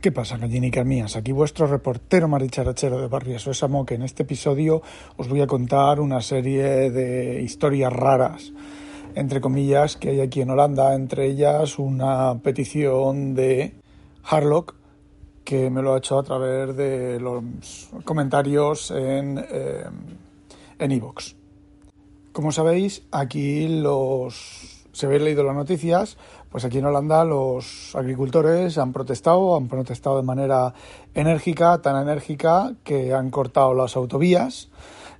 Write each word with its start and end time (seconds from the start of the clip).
¿Qué 0.00 0.12
pasa, 0.12 0.38
gallinicas 0.38 0.86
mías? 0.86 1.14
Aquí 1.14 1.30
vuestro 1.30 1.66
reportero 1.66 2.26
maricharachero 2.26 2.98
de 3.02 3.08
Barrio 3.08 3.38
Sésamo, 3.38 3.84
que 3.84 3.96
en 3.96 4.02
este 4.02 4.22
episodio 4.22 4.80
os 5.18 5.28
voy 5.28 5.42
a 5.42 5.46
contar 5.46 6.00
una 6.00 6.22
serie 6.22 6.90
de 6.90 7.42
historias 7.42 7.92
raras, 7.92 8.54
entre 9.14 9.42
comillas, 9.42 9.98
que 9.98 10.08
hay 10.08 10.22
aquí 10.22 10.40
en 10.40 10.48
Holanda, 10.48 10.94
entre 10.94 11.26
ellas 11.26 11.78
una 11.78 12.38
petición 12.42 13.34
de 13.34 13.74
Harlock, 14.24 14.74
que 15.44 15.68
me 15.68 15.82
lo 15.82 15.92
ha 15.92 15.98
hecho 15.98 16.18
a 16.18 16.22
través 16.22 16.74
de 16.74 17.20
los 17.20 17.44
comentarios 18.06 18.92
en 18.92 19.36
eh, 19.36 19.84
en 20.78 20.92
iVoox. 20.92 21.34
Como 22.32 22.52
sabéis, 22.52 23.02
aquí 23.10 23.68
los 23.68 24.80
si 24.92 25.06
habéis 25.06 25.22
leído 25.22 25.44
las 25.44 25.54
noticias, 25.54 26.16
pues 26.50 26.64
aquí 26.64 26.78
en 26.78 26.86
Holanda 26.86 27.24
los 27.24 27.94
agricultores 27.94 28.76
han 28.78 28.92
protestado, 28.92 29.56
han 29.56 29.68
protestado 29.68 30.16
de 30.16 30.22
manera 30.22 30.74
enérgica, 31.14 31.80
tan 31.80 32.00
enérgica 32.00 32.72
que 32.82 33.14
han 33.14 33.30
cortado 33.30 33.74
las 33.74 33.96
autovías. 33.96 34.68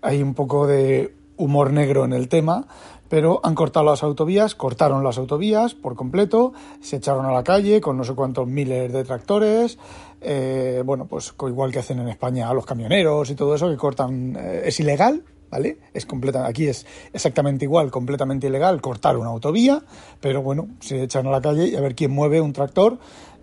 Hay 0.02 0.22
un 0.22 0.34
poco 0.34 0.66
de 0.66 1.14
humor 1.36 1.72
negro 1.72 2.04
en 2.04 2.12
el 2.12 2.28
tema, 2.28 2.66
pero 3.08 3.40
han 3.42 3.54
cortado 3.54 3.86
las 3.86 4.02
autovías, 4.02 4.54
cortaron 4.54 5.04
las 5.04 5.18
autovías 5.18 5.74
por 5.74 5.94
completo, 5.94 6.52
se 6.80 6.96
echaron 6.96 7.26
a 7.26 7.32
la 7.32 7.44
calle 7.44 7.80
con 7.80 7.96
no 7.96 8.04
sé 8.04 8.14
cuántos 8.14 8.46
miles 8.46 8.92
de 8.92 9.04
tractores, 9.04 9.78
eh, 10.20 10.82
bueno, 10.84 11.06
pues 11.06 11.34
igual 11.48 11.72
que 11.72 11.78
hacen 11.78 11.98
en 12.00 12.08
España 12.08 12.48
a 12.48 12.54
los 12.54 12.66
camioneros 12.66 13.30
y 13.30 13.34
todo 13.34 13.54
eso, 13.54 13.68
que 13.68 13.76
cortan, 13.76 14.36
eh, 14.36 14.62
es 14.66 14.78
ilegal, 14.80 15.24
¿vale? 15.50 15.78
Es 15.94 16.06
completa, 16.06 16.46
aquí 16.46 16.66
es 16.66 16.86
exactamente 17.12 17.64
igual, 17.64 17.90
completamente 17.90 18.46
ilegal 18.46 18.80
cortar 18.80 19.16
una 19.16 19.30
autovía, 19.30 19.82
pero 20.20 20.42
bueno, 20.42 20.68
se 20.80 21.02
echan 21.02 21.26
a 21.26 21.30
la 21.30 21.40
calle 21.40 21.68
y 21.68 21.76
a 21.76 21.80
ver 21.80 21.94
quién 21.94 22.10
mueve 22.10 22.40
un 22.40 22.52
tractor 22.52 22.98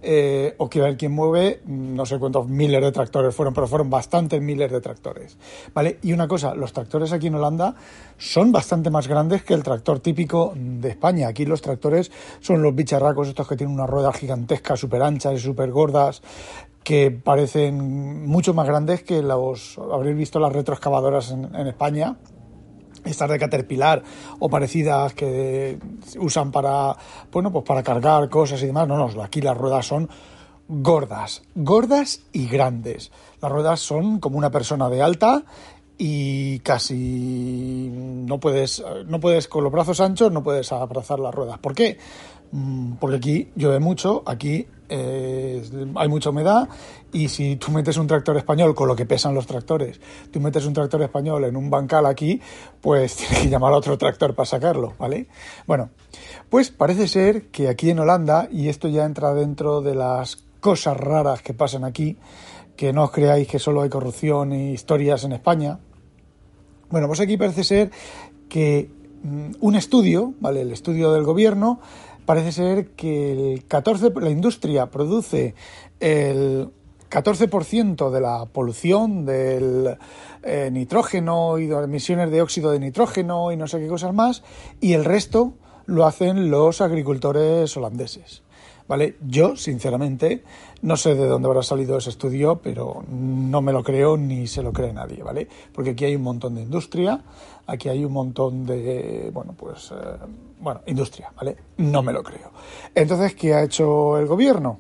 eh, 0.10 0.56
o 0.58 0.70
que 0.70 0.80
a 0.80 0.86
ver 0.86 0.96
quién 0.96 1.12
mueve, 1.12 1.60
no 1.66 2.06
sé 2.06 2.18
cuántos 2.18 2.48
miles 2.48 2.82
de 2.82 2.94
tractores 2.94 3.36
fueron, 3.36 3.54
pero 3.54 3.68
fueron 3.68 3.90
bastantes 3.90 4.42
miles 4.42 4.72
de 4.72 4.80
tractores, 4.80 5.38
¿vale? 5.74 6.00
Y 6.02 6.14
una 6.14 6.30
cosa, 6.30 6.56
los 6.56 6.72
tractores 6.72 7.12
aquí 7.12 7.28
en 7.28 7.36
Holanda 7.36 7.76
son 8.18 8.54
bastante 8.54 8.90
más 8.90 9.10
grandes 9.10 9.44
que 9.44 9.54
el 9.54 9.64
tractor 9.64 10.00
típico 10.00 10.54
de 10.56 10.88
España. 10.88 11.28
Aquí 11.28 11.46
los 11.46 11.62
tractores 11.62 12.10
son 12.40 12.62
los 12.62 12.74
bicharracos 12.74 13.28
estos 13.28 13.50
que 13.50 13.58
tienen 13.58 13.76
una 13.76 13.86
rueda 13.86 14.14
gigantesca, 14.14 14.78
súper 14.78 15.02
anchas 15.02 15.34
y 15.34 15.40
súper 15.40 15.72
gordas, 15.72 16.22
que 16.86 17.12
parecen 17.12 18.26
mucho 18.26 18.54
más 18.54 18.66
grandes 18.66 19.04
que 19.04 19.22
los, 19.22 19.78
habréis 19.92 20.16
visto 20.16 20.40
las 20.40 20.54
retroexcavadoras 20.54 21.32
en, 21.32 21.54
en 21.54 21.68
España, 21.68 22.16
estas 23.08 23.30
de 23.30 23.40
Caterpillar 23.40 24.04
o 24.40 24.50
parecidas 24.50 25.14
que 25.14 25.80
usan 26.20 26.52
para, 26.52 26.96
bueno, 27.32 27.52
pues 27.52 27.66
para 27.66 27.84
cargar 27.84 28.30
cosas 28.30 28.62
y 28.64 28.68
demás. 28.68 28.88
No, 28.88 28.98
no, 28.98 29.24
aquí 29.24 29.42
las 29.42 29.58
ruedas 29.58 29.86
son 29.86 30.10
gordas, 30.68 31.44
gordas 31.56 32.22
y 32.34 32.48
grandes. 32.48 33.12
Las 33.42 33.52
ruedas 33.52 33.80
son 33.80 34.20
como 34.20 34.38
una 34.38 34.52
persona 34.52 34.90
de 34.90 35.02
alta 35.02 35.44
y 35.98 36.60
casi 36.60 37.90
no 37.92 38.40
puedes, 38.40 38.84
no 39.08 39.20
puedes 39.20 39.48
con 39.48 39.64
los 39.64 39.72
brazos 39.74 40.00
anchos, 40.00 40.32
no 40.32 40.44
puedes 40.44 40.72
abrazar 40.72 41.20
las 41.20 41.34
ruedas. 41.34 41.58
¿Por 41.60 41.74
qué? 41.74 41.98
Mm, 42.52 42.94
porque 42.94 43.18
aquí 43.18 43.50
llueve 43.56 43.80
mucho, 43.80 44.24
aquí 44.26 44.68
hay 44.90 46.08
mucha 46.08 46.30
humedad 46.30 46.70
y 47.12 47.28
si 47.28 47.56
tú 47.58 47.72
metes 47.72 47.98
un 47.98 48.08
tractor 48.08 48.38
español 48.38 48.74
con 48.76 48.88
lo 48.88 48.96
que 48.96 49.06
pesan 49.06 49.34
los 49.34 49.46
tractores, 49.46 50.00
tú 50.32 50.40
metes 50.40 50.66
un 50.66 50.74
tractor 50.74 51.02
español 51.02 51.46
en 51.46 51.56
un 51.56 51.70
bancal 51.70 52.06
aquí, 52.06 52.42
pues 52.82 53.16
tienes 53.18 53.40
que 53.40 53.50
llamar 53.50 53.74
a 53.74 53.78
otro 53.78 53.98
tractor 53.98 54.34
para 54.34 54.46
sacarlo, 54.46 54.94
¿vale? 54.98 55.28
Bueno, 55.66 55.90
pues 56.50 56.72
parece 56.72 57.08
ser 57.08 57.48
que 57.48 57.68
aquí 57.68 57.90
en 57.90 58.00
Holanda, 58.00 58.48
y 58.52 58.70
esto 58.70 58.88
ya 58.88 59.06
entra 59.06 59.34
dentro 59.34 59.82
de 59.82 59.96
las 59.96 60.38
cosas 60.60 60.98
raras 60.98 61.42
que 61.42 61.54
pasan 61.54 61.84
aquí, 61.84 62.18
que 62.76 62.94
no 62.94 63.04
os 63.04 63.12
creáis 63.12 63.48
que 63.48 63.60
solo 63.60 63.82
hay 63.82 63.90
corrupción 63.90 64.54
y 64.54 64.72
historias 64.72 65.24
en 65.24 65.34
España, 65.34 65.80
bueno, 66.90 67.08
pues 67.08 67.20
aquí 67.20 67.36
parece 67.36 67.64
ser 67.64 67.92
que 68.48 68.90
mm, 69.24 69.52
un 69.60 69.76
estudio, 69.76 70.34
¿vale? 70.40 70.62
El 70.62 70.72
estudio 70.72 71.12
del 71.12 71.24
gobierno 71.24 71.80
parece 72.28 72.52
ser 72.52 72.90
que 72.90 73.54
el 73.54 73.66
14, 73.66 74.12
la 74.20 74.30
industria 74.30 74.92
produce 74.92 75.56
el 76.02 76.70
14% 77.10 78.12
de 78.12 78.20
la 78.20 78.46
polución 78.48 79.26
del 79.26 79.98
eh, 80.44 80.70
nitrógeno 80.70 81.58
y 81.58 81.68
de 81.68 81.84
emisiones 81.84 82.30
de 82.30 82.42
óxido 82.42 82.72
de 82.72 82.80
nitrógeno 82.80 83.54
y 83.54 83.56
no 83.56 83.66
sé 83.68 83.80
qué 83.80 83.88
cosas 83.88 84.14
más, 84.14 84.44
y 84.82 84.92
el 84.92 85.06
resto 85.06 85.54
lo 85.86 86.06
hacen 86.06 86.52
los 86.52 86.82
agricultores 86.82 87.78
holandeses. 87.78 88.44
¿Vale? 88.88 89.18
Yo, 89.22 89.58
sinceramente, 89.58 90.44
no 90.82 90.96
sé 90.96 91.16
de 91.16 91.28
dónde 91.28 91.48
habrá 91.48 91.62
salido 91.62 91.98
ese 91.98 92.10
estudio, 92.10 92.62
pero 92.64 93.04
no 93.10 93.62
me 93.62 93.74
lo 93.74 93.84
creo 93.84 94.16
ni 94.16 94.48
se 94.48 94.64
lo 94.64 94.72
cree 94.72 94.94
nadie, 94.94 95.24
¿vale? 95.24 95.48
Porque 95.74 95.90
aquí 95.90 96.06
hay 96.06 96.16
un 96.16 96.24
montón 96.24 96.56
de 96.56 96.62
industria, 96.62 97.22
aquí 97.66 97.90
hay 97.90 98.06
un 98.06 98.14
montón 98.14 98.66
de, 98.66 99.30
bueno, 99.34 99.54
pues, 99.58 99.92
eh, 99.92 99.96
bueno, 100.62 100.82
industria, 100.86 101.34
¿vale? 101.36 101.58
No 101.78 102.02
me 102.02 102.14
lo 102.14 102.24
creo. 102.24 102.52
Entonces, 102.96 103.36
¿qué 103.36 103.54
ha 103.54 103.64
hecho 103.64 104.18
el 104.18 104.26
gobierno? 104.26 104.80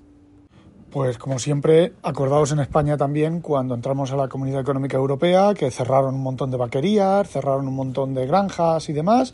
Pues 0.89 1.18
como 1.18 1.38
siempre, 1.38 1.94
acordados 2.01 2.53
en 2.53 2.59
España 2.59 2.95
también 2.95 3.41
cuando 3.41 3.75
entramos 3.75 4.13
a 4.13 4.16
la 4.16 4.29
Comunidad 4.29 4.62
Económica 4.62 4.95
Europea, 4.95 5.53
que 5.53 5.69
cerraron 5.69 6.16
un 6.16 6.24
montón 6.24 6.50
de 6.50 6.56
vaquerías, 6.56 7.29
cerraron 7.29 7.68
un 7.68 7.75
montón 7.75 8.13
de 8.13 8.25
granjas 8.25 8.88
y 8.88 8.94
demás, 8.94 9.34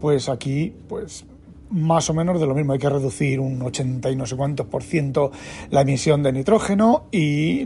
pues 0.00 0.30
aquí, 0.30 0.74
pues 0.88 1.26
más 1.70 2.10
o 2.10 2.14
menos 2.14 2.40
de 2.40 2.46
lo 2.46 2.54
mismo. 2.54 2.72
Hay 2.72 2.78
que 2.78 2.88
reducir 2.88 3.40
un 3.40 3.60
80 3.62 4.10
y 4.10 4.16
no 4.16 4.26
sé 4.26 4.36
cuántos 4.36 4.66
por 4.66 4.82
ciento 4.82 5.30
la 5.70 5.82
emisión 5.82 6.22
de 6.22 6.32
nitrógeno 6.32 7.04
y 7.10 7.60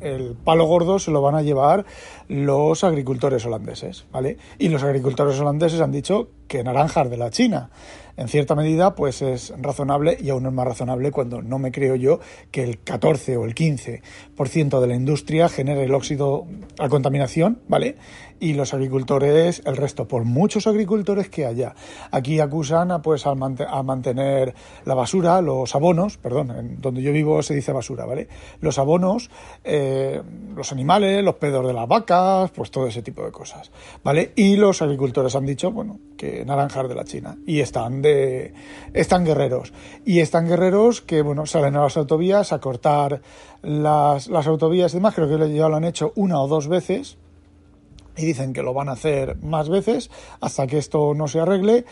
el 0.00 0.36
palo 0.44 0.64
gordo 0.66 0.98
se 0.98 1.10
lo 1.10 1.20
van 1.22 1.34
a 1.34 1.42
llevar 1.42 1.84
los 2.28 2.84
agricultores 2.84 3.44
holandeses, 3.46 4.06
¿vale? 4.12 4.38
Y 4.58 4.68
los 4.68 4.82
agricultores 4.82 5.38
holandeses 5.40 5.80
han 5.80 5.92
dicho 5.92 6.28
que 6.48 6.64
naranjas 6.64 7.08
de 7.08 7.16
la 7.16 7.30
China. 7.30 7.70
En 8.18 8.26
cierta 8.26 8.56
medida, 8.56 8.96
pues 8.96 9.22
es 9.22 9.54
razonable 9.58 10.18
y 10.20 10.30
aún 10.30 10.44
es 10.44 10.52
más 10.52 10.66
razonable 10.66 11.12
cuando 11.12 11.40
no 11.40 11.60
me 11.60 11.70
creo 11.70 11.94
yo 11.94 12.18
que 12.50 12.64
el 12.64 12.80
14 12.80 13.36
o 13.36 13.44
el 13.44 13.54
15% 13.54 14.80
de 14.80 14.86
la 14.88 14.96
industria 14.96 15.48
genere 15.48 15.84
el 15.84 15.94
óxido 15.94 16.44
a 16.80 16.88
contaminación, 16.88 17.60
¿vale? 17.68 17.94
Y 18.40 18.54
los 18.54 18.74
agricultores, 18.74 19.62
el 19.66 19.76
resto, 19.76 20.08
por 20.08 20.24
muchos 20.24 20.66
agricultores 20.66 21.28
que 21.28 21.46
haya. 21.46 21.76
Aquí 22.10 22.40
acusan 22.40 22.90
a, 22.90 23.02
pues, 23.02 23.24
a, 23.24 23.36
mantener 23.36 24.52
la 24.84 24.94
basura, 24.94 25.40
los 25.40 25.72
abonos, 25.76 26.16
perdón, 26.16 26.50
en 26.50 26.80
donde 26.80 27.02
yo 27.02 27.12
vivo 27.12 27.40
se 27.42 27.54
dice 27.54 27.70
basura, 27.70 28.04
¿vale? 28.04 28.26
Los 28.60 28.80
abonos, 28.80 29.30
eh, 29.62 30.20
los 30.56 30.72
animales, 30.72 31.22
los 31.22 31.36
pedos 31.36 31.64
de 31.64 31.72
las 31.72 31.86
vacas, 31.86 32.50
pues 32.50 32.72
todo 32.72 32.88
ese 32.88 33.02
tipo 33.02 33.24
de 33.24 33.30
cosas, 33.30 33.70
¿vale? 34.02 34.32
Y 34.34 34.56
los 34.56 34.82
agricultores 34.82 35.36
han 35.36 35.46
dicho, 35.46 35.70
bueno, 35.70 36.00
que 36.16 36.37
naranjar 36.44 36.88
de 36.88 36.94
la 36.94 37.04
China. 37.04 37.36
Y 37.46 37.60
están 37.60 38.02
de 38.02 38.54
están 38.92 39.24
guerreros. 39.24 39.72
Y 40.04 40.20
están 40.20 40.46
guerreros 40.46 41.00
que, 41.00 41.22
bueno, 41.22 41.46
salen 41.46 41.76
a 41.76 41.82
las 41.82 41.96
autovías 41.96 42.52
a 42.52 42.60
cortar 42.60 43.20
las, 43.62 44.28
las 44.28 44.46
autovías 44.46 44.92
y 44.92 44.96
demás. 44.96 45.14
Creo 45.14 45.28
que 45.28 45.54
ya 45.54 45.68
lo 45.68 45.76
han 45.76 45.84
hecho 45.84 46.12
una 46.16 46.40
o 46.40 46.48
dos 46.48 46.68
veces. 46.68 47.18
Y 48.18 48.24
dicen 48.24 48.52
que 48.52 48.62
lo 48.62 48.74
van 48.74 48.88
a 48.88 48.92
hacer 48.92 49.36
más 49.42 49.68
veces 49.68 50.10
hasta 50.40 50.66
que 50.66 50.78
esto 50.78 51.14
no 51.14 51.28
se 51.28 51.40
arregle. 51.40 51.84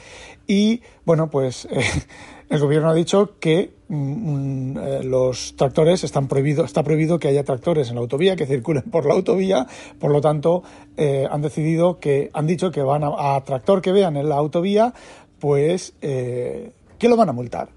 Y 0.47 0.83
bueno, 1.05 1.31
pues 1.31 1.67
eh, 1.71 1.85
el 2.51 2.61
gobierno 2.61 2.91
ha 2.91 2.95
dicho 2.95 3.39
que 3.39 3.73
mm, 3.89 3.95
mm, 3.95 4.79
eh, 4.79 5.05
los 5.05 5.55
tractores 5.57 6.03
están 6.05 6.27
prohibidos, 6.27 6.67
está 6.67 6.83
prohibido 6.83 7.19
que 7.19 7.29
haya 7.29 7.45
tractores 7.45 7.89
en 7.89 7.95
la 7.95 8.01
autovía, 8.01 8.35
que 8.37 8.47
circulen 8.47 8.83
por 8.91 9.07
la 9.07 9.15
autovía, 9.15 9.67
por 10.01 10.11
lo 10.11 10.21
tanto 10.21 10.63
eh, 10.97 11.29
han 11.31 11.43
decidido 11.43 12.01
que, 12.01 12.31
han 12.33 12.47
dicho 12.47 12.71
que 12.71 12.83
van 12.83 13.03
a, 13.05 13.41
tractor 13.45 13.81
que 13.81 13.93
vean 13.93 14.17
en 14.17 14.29
la 14.29 14.37
autovía, 14.37 14.93
pues 15.39 15.95
que 16.01 16.73
lo 17.09 17.17
van 17.17 17.29
a 17.29 17.33
multar. 17.33 17.69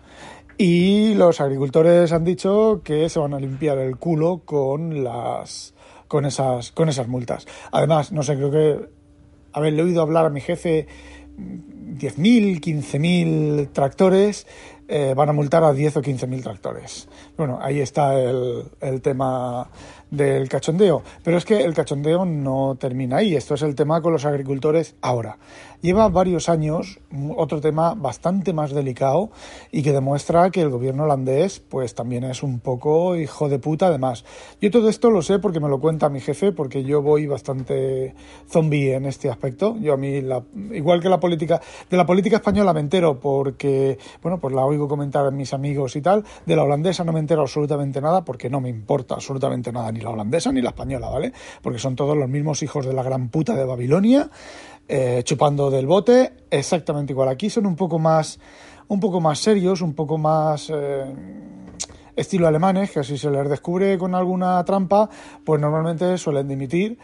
Y 0.58 1.14
los 1.14 1.40
agricultores 1.40 2.12
han 2.12 2.26
dicho 2.26 2.82
que 2.84 3.08
se 3.08 3.20
van 3.20 3.34
a 3.34 3.40
limpiar 3.40 3.78
el 3.78 3.96
culo 3.96 4.42
con 4.44 5.06
las 5.06 5.74
con 6.10 6.26
esas 6.26 6.74
con 6.74 6.90
esas 6.90 7.08
multas. 7.08 7.48
Además, 7.72 8.12
no 8.12 8.24
sé, 8.24 8.36
creo 8.36 8.52
que 8.52 8.90
haberle 9.54 9.84
oído 9.84 10.02
hablar 10.02 10.26
a 10.26 10.30
mi 10.30 10.42
jefe 10.42 10.88
10.000, 11.38 12.60
15.000 12.60 13.72
tractores, 13.72 14.46
eh, 14.88 15.14
van 15.16 15.30
a 15.30 15.34
multar 15.34 15.64
a 15.64 15.72
10 15.72 15.98
o 15.98 16.02
15.000 16.02 16.44
tractores. 16.44 17.08
Bueno, 17.40 17.58
ahí 17.62 17.80
está 17.80 18.20
el, 18.20 19.02
tema 19.02 19.70
del 20.12 20.50
cachondeo. 20.50 21.04
Pero 21.24 21.38
es 21.38 21.46
que 21.46 21.64
el 21.64 21.74
cachondeo 21.74 22.26
no 22.26 22.76
termina 22.78 23.16
ahí. 23.16 23.34
Esto 23.34 23.54
es 23.54 23.62
el 23.62 23.76
tema 23.76 24.02
con 24.02 24.12
los 24.12 24.26
agricultores 24.26 24.96
ahora. 25.00 25.38
Lleva 25.82 26.10
varios 26.10 26.50
años 26.50 27.00
otro 27.38 27.62
tema 27.62 27.94
bastante 27.94 28.52
más 28.52 28.72
delicado 28.72 29.30
y 29.72 29.82
que 29.82 29.94
demuestra 29.94 30.50
que 30.50 30.60
el 30.60 30.70
gobierno 30.70 31.04
holandés 31.04 31.62
pues 31.62 31.96
también 31.96 32.26
es 32.26 32.44
un 32.44 32.60
poco 32.60 33.16
hijo 33.16 33.48
de 33.48 33.60
puta 33.60 33.88
además. 33.88 34.26
Yo 34.60 34.72
todo 34.72 34.90
esto 34.90 35.10
lo 35.10 35.22
sé 35.22 35.40
porque 35.40 35.62
me 35.62 35.70
lo 35.70 35.80
cuenta 35.80 36.10
mi 36.10 36.20
jefe 36.20 36.52
porque 36.52 36.84
yo 36.84 37.02
voy 37.02 37.28
bastante 37.28 38.14
zombie 38.50 38.94
en 38.94 39.06
este 39.06 39.30
aspecto. 39.30 39.78
Yo 39.80 39.94
a 39.94 39.98
mí 39.98 40.22
igual 40.74 41.00
que 41.00 41.08
la 41.08 41.22
política 41.22 41.62
de 41.90 41.96
la 41.96 42.06
política 42.06 42.36
española 42.36 42.74
me 42.74 42.82
entero 42.82 43.18
porque 43.18 43.98
bueno, 44.22 44.38
pues 44.38 44.54
la 44.54 44.66
oigo 44.66 44.90
comentar 44.90 45.26
a 45.26 45.32
mis 45.32 45.54
amigos 45.54 45.96
y 45.96 46.02
tal, 46.02 46.26
de 46.46 46.58
la 46.58 46.64
holandesa 46.64 47.06
no 47.06 47.14
me 47.14 47.22
absolutamente 47.38 48.02
nada 48.02 48.26
porque 48.26 48.50
no 48.50 48.60
me 48.62 48.70
importa 48.70 49.16
absolutamente 49.16 49.72
nada 49.72 49.92
ni 49.92 50.00
la 50.00 50.10
holandesa 50.10 50.52
ni 50.52 50.62
la 50.62 50.70
española, 50.70 51.10
¿vale? 51.10 51.32
Porque 51.62 51.78
son 51.78 51.96
todos 51.96 52.18
los 52.18 52.28
mismos 52.28 52.64
hijos 52.64 52.86
de 52.86 52.94
la 52.94 53.04
gran 53.04 53.30
puta 53.30 53.56
de 53.56 53.66
Babilonia, 53.66 54.30
eh, 54.88 55.22
chupando 55.24 55.70
del 55.70 55.86
bote, 55.86 56.34
exactamente 56.50 57.14
igual. 57.14 57.30
Aquí 57.30 57.50
son 57.50 57.66
un 57.68 57.76
poco 57.76 58.00
más, 58.00 58.40
un 58.88 59.00
poco 59.00 59.22
más 59.22 59.40
serios, 59.40 59.82
un 59.82 59.94
poco 59.94 60.18
más... 60.18 60.72
Eh, 60.74 61.06
estilo 62.16 62.48
alemanes, 62.48 62.92
que 62.92 63.02
si 63.04 63.18
se 63.18 63.32
les 63.32 63.50
descubre 63.50 63.98
con 63.98 64.14
alguna 64.14 64.62
trampa, 64.66 65.10
pues 65.46 65.62
normalmente 65.62 66.18
suelen 66.18 66.50
dimitir, 66.50 66.98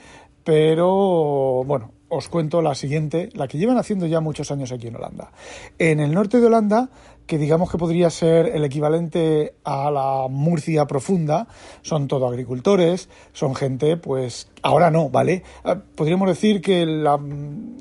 pero 0.44 1.64
bueno, 1.64 1.92
os 2.10 2.30
cuento 2.30 2.62
la 2.62 2.76
siguiente, 2.76 3.30
la 3.34 3.48
que 3.48 3.58
llevan 3.58 3.78
haciendo 3.78 4.06
ya 4.06 4.22
muchos 4.22 4.52
años 4.52 4.72
aquí 4.72 4.88
en 4.88 4.96
Holanda. 4.96 5.32
En 5.80 6.00
el 6.00 6.14
norte 6.14 6.40
de 6.40 6.48
Holanda, 6.48 6.90
que 7.26 7.38
digamos 7.38 7.72
que 7.72 7.78
podría 7.78 8.10
ser 8.10 8.48
el 8.48 8.64
equivalente 8.64 9.56
a 9.64 9.90
la 9.90 10.28
Murcia 10.30 10.86
profunda, 10.86 11.48
son 11.82 12.08
todo 12.08 12.28
agricultores, 12.28 13.10
son 13.34 13.56
gente, 13.56 13.98
pues 13.98 14.48
ahora 14.62 14.92
no, 14.92 15.10
¿vale? 15.10 15.44
Ah, 15.64 15.80
podríamos 15.96 16.28
decir 16.28 16.62
que 16.62 16.86
la, 16.86 17.20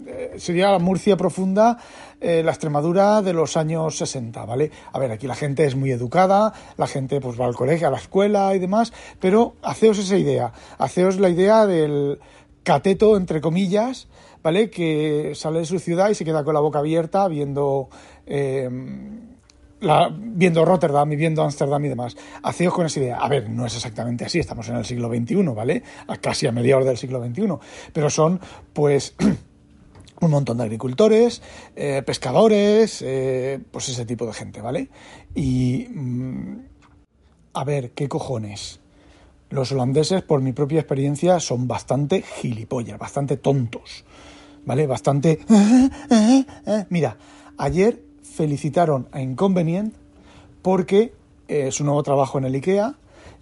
eh, 0.06 0.35
sería 0.38 0.70
la 0.70 0.79
Murcia 0.79 1.17
profunda, 1.17 1.79
eh, 2.20 2.43
la 2.43 2.52
Extremadura 2.52 3.20
de 3.20 3.35
los 3.35 3.56
años 3.56 3.99
60, 3.99 4.44
¿vale? 4.46 4.70
A 4.93 4.99
ver, 4.99 5.12
aquí 5.12 5.26
la 5.26 5.35
gente 5.35 5.64
es 5.64 5.76
muy 5.76 5.90
educada, 5.90 6.55
la 6.76 6.87
gente 6.87 7.20
pues 7.20 7.38
va 7.38 7.44
al 7.47 7.55
colegio, 7.55 7.88
a 7.88 7.90
la 7.90 7.99
escuela 7.99 8.55
y 8.55 8.58
demás, 8.58 8.93
pero 9.20 9.55
haceos 9.62 9.99
esa 9.99 10.17
idea, 10.17 10.52
haceos 10.79 11.19
la 11.19 11.29
idea 11.29 11.67
del 11.67 12.19
cateto, 12.62 13.19
entre 13.19 13.43
comillas, 13.43 14.08
¿vale? 14.43 14.70
Que 14.70 15.32
sale 15.35 15.58
de 15.58 15.67
su 15.67 15.79
ciudad 15.79 16.08
y 16.08 16.14
se 16.14 16.25
queda 16.25 16.44
con 16.44 16.55
la 16.55 16.61
boca 16.61 16.79
abierta 16.79 17.29
viendo... 17.29 17.90
Eh, 18.26 18.70
la, 19.81 20.11
viendo 20.15 20.65
Rotterdam 20.65 21.12
y 21.12 21.17
viendo 21.17 21.43
Ámsterdam 21.43 21.85
y 21.85 21.88
demás. 21.88 22.17
Haceos 22.43 22.75
con 22.75 22.87
esa 22.87 23.00
idea. 23.00 23.19
A 23.19 23.29
ver, 23.29 23.50
no 23.50 23.67
es 23.67 23.75
exactamente 23.75 24.25
así, 24.25 24.38
estamos 24.38 24.69
en 24.69 24.76
el 24.76 24.85
siglo 24.85 25.09
XXI, 25.09 25.43
¿vale? 25.55 25.82
casi 26.21 26.47
a 26.47 26.53
mediados 26.53 26.85
del 26.85 26.97
siglo 26.97 27.25
XXI. 27.25 27.59
Pero 27.93 28.11
son, 28.11 28.41
pues, 28.73 29.15
un 30.21 30.31
montón 30.31 30.59
de 30.59 30.65
agricultores, 30.65 31.43
eh, 31.76 32.03
pescadores, 32.05 33.03
eh, 33.03 33.61
pues 33.71 33.88
ese 33.88 34.06
tipo 34.06 34.26
de 34.26 34.32
gente, 34.32 34.61
¿vale? 34.61 34.88
Y. 35.35 35.87
Mm, 35.91 36.75
a 37.55 37.62
ver, 37.62 37.93
¿qué 37.93 38.09
cojones? 38.09 38.81
Los 39.49 39.71
holandeses, 39.71 40.23
por 40.23 40.41
mi 40.41 40.53
propia 40.53 40.81
experiencia, 40.81 41.38
son 41.38 41.69
bastante 41.69 42.23
gilipollas, 42.23 42.99
bastante 42.99 43.37
tontos, 43.37 44.05
¿vale? 44.67 44.88
Bastante... 44.88 45.38
Mira, 46.91 47.17
ayer 47.56 48.03
felicitaron 48.25 49.06
a 49.12 49.21
Inconvenient 49.21 49.94
porque 50.62 51.12
eh, 51.47 51.71
su 51.71 51.85
nuevo 51.85 52.03
trabajo 52.03 52.38
en 52.38 52.47
el 52.47 52.55
IKEA 52.55 52.94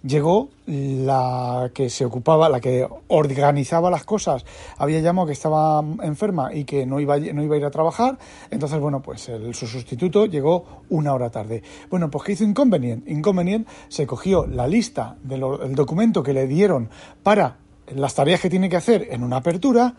llegó 0.03 0.49
la 0.65 1.71
que 1.73 1.89
se 1.89 2.05
ocupaba, 2.05 2.49
la 2.49 2.59
que 2.59 2.87
organizaba 3.07 3.89
las 3.89 4.03
cosas, 4.03 4.45
había 4.77 4.99
llamado 4.99 5.27
que 5.27 5.33
estaba 5.33 5.83
enferma 6.03 6.53
y 6.53 6.65
que 6.65 6.85
no 6.85 6.99
iba, 6.99 7.17
no 7.17 7.41
iba 7.41 7.55
a 7.55 7.57
ir 7.57 7.65
a 7.65 7.71
trabajar, 7.71 8.17
entonces, 8.51 8.79
bueno, 8.79 9.01
pues 9.01 9.29
el, 9.29 9.55
su 9.55 9.65
sustituto 9.65 10.25
llegó 10.25 10.81
una 10.89 11.13
hora 11.13 11.29
tarde. 11.29 11.63
Bueno, 11.89 12.11
pues 12.11 12.25
¿qué 12.25 12.31
hizo 12.33 12.43
Inconvenient? 12.43 13.07
Inconvenient 13.07 13.67
se 13.87 14.05
cogió 14.05 14.45
la 14.45 14.67
lista 14.67 15.15
del 15.23 15.41
documento 15.73 16.21
que 16.21 16.33
le 16.33 16.47
dieron 16.47 16.89
para 17.23 17.57
las 17.87 18.15
tareas 18.15 18.41
que 18.41 18.49
tiene 18.49 18.69
que 18.69 18.77
hacer 18.77 19.07
en 19.11 19.23
una 19.23 19.37
apertura 19.37 19.95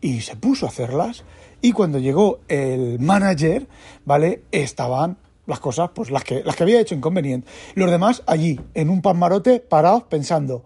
y 0.00 0.20
se 0.20 0.36
puso 0.36 0.66
a 0.66 0.68
hacerlas. 0.70 1.24
Y 1.60 1.72
cuando 1.72 1.98
llegó 1.98 2.40
el 2.48 2.98
manager, 3.00 3.66
¿vale? 4.04 4.44
Estaban 4.50 5.18
las 5.46 5.60
cosas, 5.60 5.90
pues 5.94 6.10
las 6.10 6.24
que, 6.24 6.42
las 6.44 6.56
que 6.56 6.62
había 6.62 6.80
hecho 6.80 6.94
inconveniente. 6.94 7.48
Los 7.74 7.90
demás 7.90 8.22
allí, 8.26 8.58
en 8.74 8.88
un 8.88 9.02
palmarote, 9.02 9.60
parados, 9.60 10.04
pensando. 10.04 10.64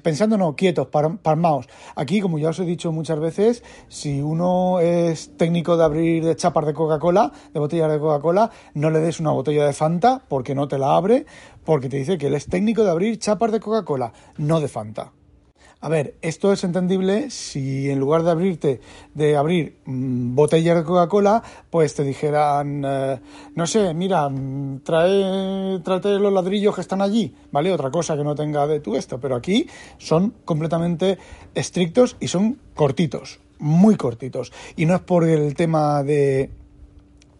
Pensando 0.00 0.38
no, 0.38 0.54
quietos, 0.54 0.86
palmaos. 0.86 1.66
Aquí, 1.96 2.20
como 2.20 2.38
ya 2.38 2.50
os 2.50 2.58
he 2.60 2.64
dicho 2.64 2.92
muchas 2.92 3.18
veces, 3.18 3.64
si 3.88 4.22
uno 4.22 4.78
es 4.78 5.36
técnico 5.36 5.76
de 5.76 5.82
abrir 5.82 6.24
de 6.24 6.36
chapas 6.36 6.66
de 6.66 6.72
Coca-Cola, 6.72 7.32
de 7.52 7.58
botellas 7.58 7.90
de 7.90 7.98
Coca-Cola, 7.98 8.52
no 8.74 8.90
le 8.90 9.00
des 9.00 9.18
una 9.18 9.32
botella 9.32 9.66
de 9.66 9.72
Fanta 9.72 10.22
porque 10.28 10.54
no 10.54 10.68
te 10.68 10.78
la 10.78 10.94
abre, 10.94 11.26
porque 11.64 11.88
te 11.88 11.96
dice 11.96 12.16
que 12.16 12.28
él 12.28 12.34
es 12.34 12.46
técnico 12.46 12.84
de 12.84 12.92
abrir 12.92 13.18
chapas 13.18 13.50
de 13.50 13.58
Coca-Cola, 13.58 14.12
no 14.38 14.60
de 14.60 14.68
Fanta. 14.68 15.12
A 15.84 15.88
ver, 15.88 16.14
esto 16.22 16.52
es 16.52 16.62
entendible 16.62 17.28
si 17.30 17.90
en 17.90 17.98
lugar 17.98 18.22
de 18.22 18.30
abrirte, 18.30 18.80
de 19.14 19.36
abrir 19.36 19.78
mm, 19.84 20.32
botellas 20.32 20.76
de 20.76 20.84
Coca-Cola, 20.84 21.42
pues 21.70 21.92
te 21.96 22.04
dijeran, 22.04 22.84
eh, 22.86 23.18
no 23.56 23.66
sé, 23.66 23.92
mira, 23.92 24.28
mm, 24.28 24.82
trae, 24.84 25.80
trae 25.80 26.20
los 26.20 26.32
ladrillos 26.32 26.76
que 26.76 26.82
están 26.82 27.02
allí, 27.02 27.34
¿vale? 27.50 27.72
Otra 27.72 27.90
cosa 27.90 28.16
que 28.16 28.22
no 28.22 28.36
tenga 28.36 28.64
de 28.68 28.78
tu 28.78 28.94
esto, 28.94 29.18
pero 29.18 29.34
aquí 29.34 29.66
son 29.98 30.34
completamente 30.44 31.18
estrictos 31.52 32.16
y 32.20 32.28
son 32.28 32.60
cortitos, 32.76 33.40
muy 33.58 33.96
cortitos. 33.96 34.52
Y 34.76 34.86
no 34.86 34.94
es 34.94 35.00
por 35.00 35.24
el 35.24 35.54
tema 35.56 36.04
de 36.04 36.50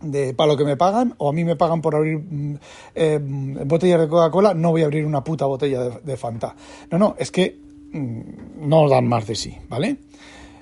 de 0.01 0.35
para 0.35 0.51
lo 0.51 0.57
que 0.57 0.65
me 0.65 0.77
pagan 0.77 1.15
o 1.19 1.29
a 1.29 1.33
mí 1.33 1.45
me 1.45 1.55
pagan 1.55 1.81
por 1.81 1.95
abrir 1.95 2.19
mm, 2.19 2.55
eh, 2.97 3.21
botellas 3.23 4.01
de 4.01 4.09
Coca-Cola, 4.09 4.53
no 4.53 4.73
voy 4.73 4.83
a 4.83 4.87
abrir 4.87 5.07
una 5.07 5.23
puta 5.23 5.47
botella 5.47 6.01
de, 6.03 6.17
Fanta. 6.17 6.57
No, 6.91 6.99
no, 6.99 7.15
es 7.17 7.31
que 7.31 7.63
Mm, 7.63 7.72
no 7.93 8.89
dan 8.89 9.07
más 9.07 9.27
de 9.27 9.35
sí, 9.35 9.59
¿vale? 9.69 9.99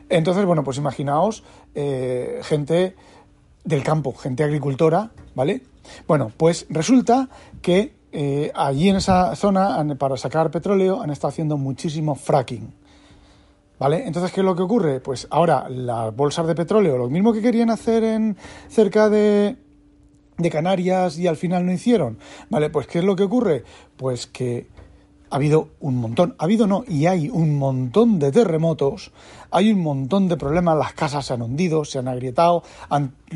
Entonces, 0.09 0.45
bueno, 0.45 0.65
pues 0.65 0.77
imaginaos 0.77 1.45
eh, 1.75 2.41
gente 2.43 2.97
del 3.65 3.83
campo, 3.83 4.13
gente 4.15 4.43
agricultora, 4.43 5.13
¿vale? 5.35 5.63
Bueno, 6.07 6.33
pues 6.37 6.67
resulta 6.69 7.29
que 7.63 7.95
eh, 8.13 8.51
allí 8.55 8.89
en 8.89 8.97
esa 8.97 9.37
zona, 9.37 9.85
para 9.99 10.17
sacar 10.17 10.51
petróleo, 10.51 11.01
han 11.01 11.11
estado 11.11 11.29
haciendo 11.31 11.57
muchísimo 11.57 12.15
fracking. 12.15 12.75
¿Vale? 13.79 14.07
Entonces, 14.07 14.31
¿qué 14.33 14.41
es 14.41 14.45
lo 14.45 14.55
que 14.55 14.63
ocurre? 14.63 15.01
Pues 15.01 15.27
ahora 15.31 15.67
las 15.71 16.15
bolsas 16.15 16.47
de 16.47 16.55
petróleo, 16.55 16.99
lo 16.99 17.09
mismo 17.09 17.33
que 17.33 17.41
querían 17.41 17.71
hacer 17.71 18.05
en 18.05 18.37
cerca 18.69 19.09
de, 19.09 19.57
de 20.37 20.51
Canarias 20.51 21.19
y 21.19 21.27
al 21.27 21.37
final 21.37 21.65
no 21.65 21.73
hicieron. 21.73 22.19
¿Vale? 22.51 22.69
Pues 22.69 22.87
¿qué 22.87 22.99
es 22.99 23.05
lo 23.05 23.17
que 23.17 23.23
ocurre? 23.23 23.65
Pues 23.97 24.27
que 24.27 24.67
ha 25.31 25.37
habido 25.37 25.69
un 25.81 25.97
montón, 25.97 26.35
ha 26.39 26.45
habido 26.45 26.67
no, 26.67 26.85
y 26.89 27.07
hay 27.07 27.29
un 27.29 27.57
montón 27.57 28.19
de 28.19 28.33
terremotos, 28.33 29.13
hay 29.51 29.73
un 29.73 29.81
montón 29.81 30.29
de 30.29 30.37
problemas, 30.37 30.77
las 30.77 30.93
casas 30.93 31.27
se 31.27 31.35
han 31.35 31.43
hundido, 31.43 31.85
se 31.85 31.99
han 31.99 32.09
agrietado, 32.09 32.63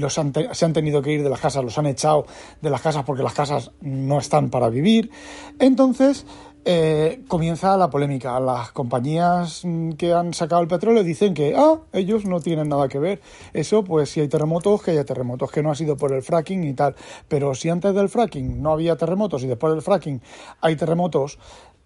se 0.09 0.65
han 0.65 0.73
tenido 0.73 1.03
que 1.03 1.13
ir 1.13 1.23
de 1.23 1.31
las 1.31 1.41
casas, 1.41 1.65
los 1.65 1.79
han 1.79 1.87
echado 1.87 2.27
de 2.61 2.71
las 2.71 2.81
casas 2.81 3.05
porque 3.05 3.23
las 3.23 3.35
casas 3.35 3.71
no 3.81 4.19
están 4.19 4.51
para 4.51 4.69
vivir. 4.69 5.11
Entonces, 5.59 6.27
eh, 6.67 7.23
comienza 7.29 7.77
la 7.77 7.91
polémica. 7.91 8.41
Las 8.41 8.73
compañías 8.73 9.65
que 9.99 10.15
han 10.15 10.33
sacado 10.33 10.63
el 10.63 10.69
petróleo 10.69 11.05
dicen 11.05 11.35
que, 11.35 11.55
ah, 11.55 11.81
ellos 11.93 12.25
no 12.25 12.41
tienen 12.41 12.71
nada 12.71 12.89
que 12.89 12.99
ver. 12.99 13.21
Eso, 13.53 13.85
pues 13.85 14.09
si 14.09 14.21
hay 14.21 14.29
terremotos, 14.29 14.83
que 14.83 14.93
haya 14.93 15.05
terremotos, 15.05 15.51
que 15.51 15.63
no 15.63 15.71
ha 15.71 15.75
sido 15.75 15.99
por 15.99 16.13
el 16.13 16.23
fracking 16.23 16.65
y 16.65 16.73
tal. 16.73 16.95
Pero 17.29 17.55
si 17.55 17.69
antes 17.69 17.95
del 17.95 18.09
fracking 18.09 18.63
no 18.63 18.73
había 18.73 18.97
terremotos 18.97 19.43
y 19.43 19.47
después 19.47 19.75
del 19.75 19.83
fracking 19.83 20.23
hay 20.63 20.75
terremotos, 20.77 21.39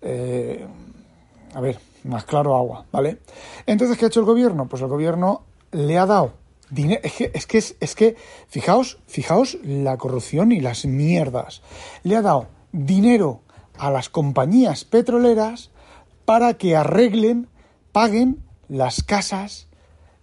eh, 0.02 0.66
a 1.54 1.60
ver, 1.60 1.78
más 2.04 2.24
claro 2.24 2.56
agua, 2.56 2.86
¿vale? 2.92 3.18
Entonces, 3.66 3.96
¿qué 3.98 4.04
ha 4.04 4.08
hecho 4.08 4.20
el 4.20 4.26
gobierno? 4.26 4.68
Pues 4.68 4.82
el 4.82 4.88
gobierno 4.88 5.42
le 5.72 5.98
ha 5.98 6.06
dado 6.06 6.34
dinero. 6.70 7.00
Es 7.02 7.14
que, 7.14 7.30
es 7.34 7.46
que, 7.46 7.58
es 7.58 7.94
que, 7.94 8.16
fijaos, 8.48 8.98
fijaos 9.06 9.58
la 9.62 9.96
corrupción 9.96 10.52
y 10.52 10.60
las 10.60 10.84
mierdas. 10.84 11.62
Le 12.02 12.16
ha 12.16 12.22
dado 12.22 12.48
dinero 12.72 13.40
a 13.78 13.90
las 13.90 14.08
compañías 14.08 14.84
petroleras 14.84 15.70
para 16.24 16.54
que 16.54 16.76
arreglen, 16.76 17.48
paguen 17.92 18.42
las 18.68 19.02
casas 19.02 19.68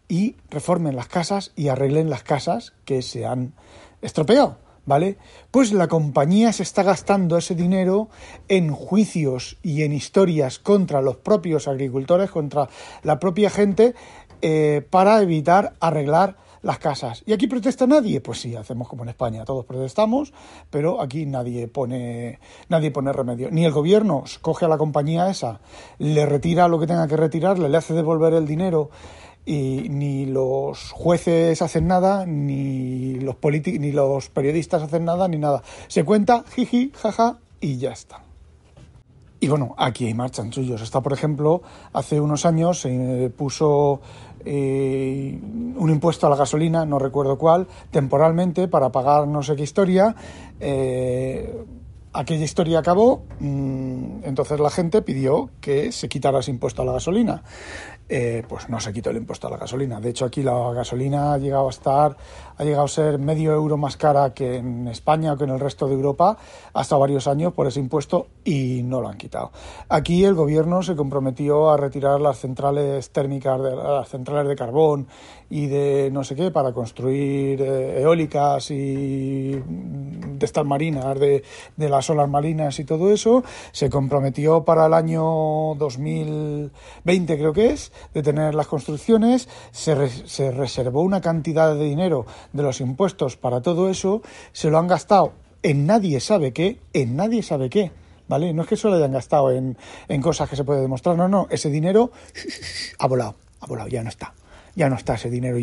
y 0.08 0.36
reformen 0.50 0.96
las 0.96 1.08
casas 1.08 1.52
y 1.56 1.70
arreglen 1.70 2.10
las 2.10 2.24
casas 2.24 2.74
que 2.86 3.02
se 3.02 3.26
han 3.26 3.54
estropeado. 4.02 4.58
¿Vale? 4.86 5.18
Pues 5.52 5.72
la 5.74 5.88
compañía 5.88 6.54
se 6.54 6.64
está 6.64 6.84
gastando 6.84 7.38
ese 7.38 7.56
dinero 7.56 8.10
en 8.48 8.72
juicios 8.72 9.58
y 9.62 9.84
en 9.84 9.94
historias 9.94 10.60
contra 10.60 11.02
los 11.02 11.18
propios 11.18 11.68
agricultores, 11.68 12.32
contra 12.32 12.70
la 13.04 13.20
propia 13.20 13.50
gente, 13.50 13.96
eh, 14.42 14.86
para 14.90 15.22
evitar 15.22 15.74
arreglar 15.80 16.38
las 16.66 16.80
casas. 16.80 17.22
¿Y 17.28 17.34
aquí 17.34 17.46
protesta 17.46 17.86
nadie? 17.86 18.22
Pues 18.22 18.42
sí, 18.42 18.56
hacemos 18.56 18.90
como 18.90 19.04
en 19.04 19.10
España, 19.10 19.46
todos 19.46 19.66
protestamos, 19.66 20.34
pero 20.72 21.00
aquí 21.00 21.28
nadie 21.28 21.68
pone, 21.68 22.40
nadie 22.70 22.90
pone 22.90 23.14
remedio. 23.14 23.52
Ni 23.52 23.66
el 23.66 23.72
gobierno 23.72 24.24
coge 24.42 24.66
a 24.66 24.68
la 24.68 24.80
compañía 24.80 25.30
esa, 25.30 25.62
le 26.00 26.26
retira 26.26 26.68
lo 26.68 26.80
que 26.80 26.88
tenga 26.88 27.08
que 27.08 27.18
retirarle, 27.18 27.70
le 27.70 27.78
hace 27.78 27.94
devolver 27.94 28.34
el 28.34 28.48
dinero 28.48 28.90
y 29.46 29.90
ni 29.90 30.26
los 30.26 30.92
jueces 30.92 31.62
hacen 31.62 31.88
nada, 31.88 32.26
ni 32.26 33.20
los 33.20 33.36
ni 33.42 33.92
los 33.92 34.30
periodistas 34.30 34.84
hacen 34.84 35.06
nada, 35.06 35.28
ni 35.28 35.38
nada. 35.38 35.62
Se 35.88 36.04
cuenta, 36.04 36.44
jiji, 36.56 36.92
jaja, 36.96 37.40
y 37.60 37.78
ya 37.78 37.92
está. 37.92 38.24
Y 39.40 39.48
bueno, 39.48 39.76
aquí 39.78 40.08
hay 40.08 40.14
marchan 40.14 40.52
suyos. 40.52 40.82
Está, 40.82 41.02
por 41.02 41.14
ejemplo, 41.14 41.62
hace 41.94 42.20
unos 42.20 42.46
años 42.46 42.82
se 42.82 43.32
puso 43.36 44.02
eh, 44.44 45.40
un 45.76 45.90
impuesto 45.90 46.26
a 46.26 46.30
la 46.30 46.36
gasolina, 46.36 46.86
no 46.86 47.00
recuerdo 47.00 47.38
cuál, 47.38 47.68
temporalmente 47.92 48.68
para 48.68 48.92
pagar 48.92 49.28
no 49.28 49.44
sé 49.44 49.56
qué 49.56 49.64
historia. 49.64 50.16
Eh, 50.60 51.64
aquella 52.14 52.46
historia 52.46 52.80
acabó, 52.80 53.24
mm, 53.40 54.24
entonces 54.24 54.60
la 54.60 54.70
gente 54.70 55.02
pidió 55.02 55.50
que 55.60 55.92
se 55.92 56.08
quitara 56.08 56.40
ese 56.40 56.52
impuesto 56.52 56.82
a 56.82 56.86
la 56.86 56.94
gasolina. 56.94 57.44
Eh, 58.08 58.44
pues 58.48 58.70
no 58.70 58.80
se 58.80 58.94
quitó 58.94 59.10
el 59.10 59.18
impuesto 59.18 59.48
a 59.48 59.50
la 59.50 59.58
gasolina. 59.58 60.00
De 60.00 60.10
hecho, 60.10 60.26
aquí 60.26 60.44
la 60.44 60.72
gasolina 60.74 61.34
ha 61.34 61.38
llegado 61.40 61.66
a 61.66 61.72
estar, 61.72 62.16
ha 62.56 62.64
llegado 62.64 62.86
a 62.86 62.88
ser 62.88 63.18
medio 63.18 63.52
euro 63.52 63.78
más 63.78 63.98
cara 63.98 64.32
que 64.32 64.58
en 64.58 64.88
España 64.88 65.34
o 65.34 65.38
que 65.38 65.46
en 65.46 65.50
el 65.50 65.60
resto 65.60 65.88
de 65.88 65.96
Europa 65.96 66.38
hasta 66.74 66.96
varios 66.98 67.26
años 67.26 67.54
por 67.54 67.66
ese 67.66 67.80
impuesto 67.80 68.28
y 68.44 68.84
no 68.84 69.02
lo 69.02 69.08
han 69.08 69.18
quitado. 69.18 69.52
Aquí 69.90 70.24
el 70.24 70.36
gobierno 70.36 70.84
se 70.84 70.96
comprometió 70.96 71.72
a 71.72 71.78
retirar 71.78 72.22
las 72.22 72.38
centrales 72.38 73.10
térmicas, 73.10 73.60
de, 73.64 73.76
las 73.76 74.08
centrales 74.08 74.50
de 74.50 74.56
carbón 74.56 75.08
y 75.50 75.68
de 75.68 76.10
no 76.12 76.24
sé 76.24 76.36
qué 76.36 76.52
para 76.52 76.74
construir 76.74 77.62
eh, 77.62 78.02
eólicas 78.02 78.72
y 78.72 79.52
de 79.52 80.46
estas 80.46 80.66
marinas, 80.66 81.20
de, 81.20 81.44
de 81.76 81.90
las 81.90 82.10
olas 82.10 82.30
marinas 82.30 82.80
y 82.80 82.86
todo 82.86 83.12
eso. 83.12 83.44
Se 83.72 83.90
comprometió 83.90 84.64
para 84.64 84.88
el 84.88 84.94
año 84.94 85.24
2020, 85.76 87.38
creo 87.38 87.54
que 87.54 87.72
es, 87.72 87.92
de 88.14 88.24
tener 88.24 88.56
las 88.56 88.68
construcciones, 88.68 89.48
se, 89.72 90.10
se 90.10 90.52
reservó 90.52 91.02
una 91.02 91.22
cantidad 91.22 91.76
de 91.76 91.86
dinero 91.86 92.26
de 92.54 92.64
los 92.64 92.82
impuestos 92.82 93.38
para 93.38 93.62
todo 93.62 93.90
eso, 93.90 94.22
se 94.52 94.70
lo 94.70 94.78
han 94.78 94.88
gastado 94.88 95.34
en 95.66 95.88
nadie 95.88 96.20
sabe 96.20 96.54
qué, 96.54 96.80
en 96.94 97.16
nadie 97.16 97.42
sabe 97.42 97.70
qué. 97.72 97.92
¿Vale? 98.28 98.54
No 98.54 98.64
es 98.64 98.68
que 98.68 98.76
solo 98.76 98.96
hayan 98.96 99.12
gastado 99.12 99.52
en, 99.52 99.78
en 100.08 100.22
cosas 100.22 100.50
que 100.50 100.56
se 100.56 100.64
puede 100.64 100.82
demostrar, 100.82 101.16
no, 101.16 101.28
no, 101.28 101.48
ese 101.52 101.70
dinero 101.70 102.12
ha 103.00 103.08
volado, 103.08 103.36
ha 103.60 103.68
volado, 103.68 103.88
ya 103.88 104.02
no 104.02 104.10
está 104.10 104.34
ya 104.76 104.90
no 104.90 104.96
está 104.96 105.16
ese 105.16 105.30
dinero. 105.30 105.58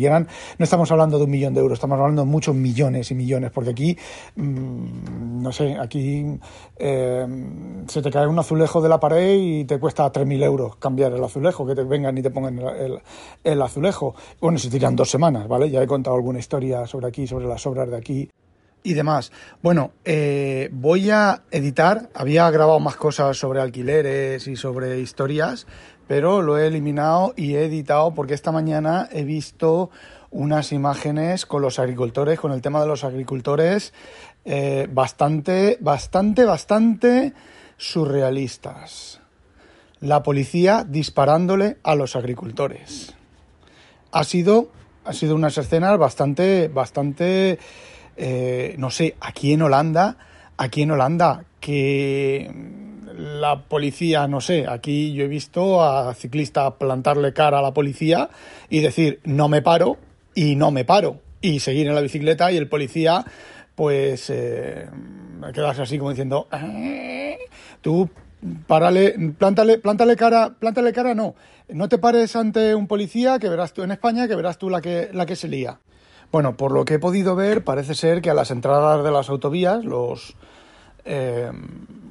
No 0.57 0.63
estamos 0.63 0.91
hablando 0.91 1.17
de 1.17 1.25
un 1.25 1.31
millón 1.31 1.53
de 1.53 1.61
euros, 1.61 1.77
estamos 1.77 1.99
hablando 1.99 2.23
de 2.23 2.27
muchos 2.27 2.55
millones 2.55 3.11
y 3.11 3.15
millones, 3.15 3.51
porque 3.51 3.69
aquí, 3.71 3.97
mmm, 4.35 5.41
no 5.41 5.51
sé, 5.51 5.77
aquí 5.79 6.39
eh, 6.77 7.25
se 7.87 8.01
te 8.01 8.11
cae 8.11 8.27
un 8.27 8.39
azulejo 8.39 8.81
de 8.81 8.89
la 8.89 8.99
pared 8.99 9.37
y 9.39 9.65
te 9.65 9.79
cuesta 9.79 10.11
3.000 10.11 10.43
euros 10.43 10.75
cambiar 10.77 11.13
el 11.13 11.23
azulejo, 11.23 11.65
que 11.65 11.75
te 11.75 11.83
vengan 11.83 12.17
y 12.17 12.21
te 12.21 12.31
pongan 12.31 12.59
el, 12.59 12.99
el, 13.43 13.61
azulejo. 13.61 14.15
Bueno, 14.41 14.57
se 14.57 14.69
tiran 14.69 14.95
dos 14.95 15.09
semanas, 15.09 15.47
¿vale? 15.47 15.69
Ya 15.69 15.81
he 15.81 15.87
contado 15.87 16.15
alguna 16.15 16.39
historia 16.39 16.85
sobre 16.87 17.07
aquí, 17.07 17.27
sobre 17.27 17.45
las 17.45 17.65
obras 17.65 17.89
de 17.89 17.97
aquí 17.97 18.29
y 18.83 18.93
demás. 18.93 19.31
Bueno, 19.61 19.91
eh, 20.03 20.69
voy 20.71 21.09
a 21.09 21.43
editar, 21.51 22.09
había 22.13 22.49
grabado 22.51 22.79
más 22.79 22.97
cosas 22.97 23.37
sobre 23.37 23.61
alquileres 23.61 24.47
y 24.47 24.55
sobre 24.55 24.99
historias, 24.99 25.65
pero 26.13 26.43
lo 26.43 26.59
he 26.59 26.67
eliminado 26.67 27.33
y 27.35 27.55
he 27.55 27.65
editado 27.65 28.13
porque 28.13 28.35
esta 28.35 28.51
mañana 28.51 29.09
he 29.11 29.23
visto 29.23 29.89
unas 30.29 30.71
imágenes 30.71 31.47
con 31.47 31.63
los 31.63 31.79
agricultores, 31.79 32.39
con 32.39 32.51
el 32.51 32.61
tema 32.61 32.79
de 32.81 32.85
los 32.85 33.03
agricultores, 33.03 33.93
eh, 34.45 34.87
bastante, 34.91 35.79
bastante, 35.81 36.45
bastante 36.45 37.33
surrealistas. 37.77 39.21
La 40.01 40.21
policía 40.21 40.85
disparándole 40.87 41.77
a 41.81 41.95
los 41.95 42.15
agricultores. 42.15 43.15
Ha 44.11 44.23
sido, 44.23 44.67
ha 45.05 45.13
sido 45.13 45.33
unas 45.33 45.57
escenas 45.57 45.97
bastante, 45.97 46.67
bastante, 46.67 47.57
eh, 48.17 48.75
no 48.77 48.91
sé, 48.91 49.15
aquí 49.19 49.51
en 49.51 49.63
Holanda, 49.63 50.17
aquí 50.57 50.83
en 50.83 50.91
Holanda, 50.91 51.45
que 51.59 52.83
la 53.17 53.61
policía, 53.61 54.27
no 54.27 54.41
sé, 54.41 54.65
aquí 54.67 55.13
yo 55.13 55.25
he 55.25 55.27
visto 55.27 55.83
a 55.83 56.13
ciclistas 56.13 56.73
plantarle 56.73 57.33
cara 57.33 57.59
a 57.59 57.61
la 57.61 57.73
policía 57.73 58.29
y 58.69 58.79
decir 58.79 59.19
no 59.23 59.47
me 59.47 59.61
paro 59.61 59.97
y 60.35 60.55
no 60.55 60.71
me 60.71 60.85
paro 60.85 61.19
y 61.41 61.59
seguir 61.59 61.87
en 61.87 61.95
la 61.95 62.01
bicicleta 62.01 62.51
y 62.51 62.57
el 62.57 62.67
policía 62.67 63.25
pues 63.75 64.29
eh, 64.29 64.87
quedarse 65.53 65.81
así 65.81 65.97
como 65.97 66.11
diciendo 66.11 66.47
eh, 66.51 67.37
tú 67.81 68.09
párale, 68.67 69.15
plántale, 69.37 69.77
plántale 69.77 70.15
cara, 70.15 70.55
plántale 70.57 70.93
cara 70.93 71.13
no, 71.13 71.35
no 71.69 71.89
te 71.89 71.97
pares 71.97 72.35
ante 72.35 72.75
un 72.75 72.87
policía 72.87 73.39
que 73.39 73.49
verás 73.49 73.73
tú 73.73 73.83
en 73.83 73.91
España 73.91 74.27
que 74.27 74.35
verás 74.35 74.57
tú 74.57 74.69
la 74.69 74.81
que 74.81 75.09
la 75.13 75.25
que 75.25 75.35
se 75.35 75.47
lía. 75.47 75.79
Bueno, 76.31 76.57
por 76.57 76.71
lo 76.71 76.83
que 76.83 76.95
he 76.95 76.99
podido 76.99 77.35
ver, 77.35 77.63
parece 77.63 77.93
ser 77.93 78.21
que 78.23 78.31
a 78.31 78.33
las 78.33 78.49
entradas 78.49 79.03
de 79.03 79.11
las 79.11 79.29
autovías, 79.29 79.85
los 79.85 80.35
eh, 81.05 81.51